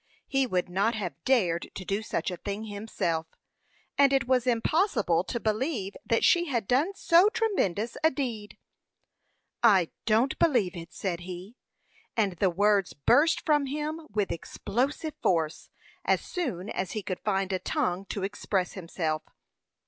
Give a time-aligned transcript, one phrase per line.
[0.25, 3.27] He would not have dared to do such a thing himself,
[3.99, 8.57] and it was impossible to believe that she had done so tremendous a deed.
[9.61, 11.55] "I don't believe it," said he;
[12.17, 15.69] and the words burst from him with explosive force,
[16.03, 19.21] as soon as he could find a tongue to express himself.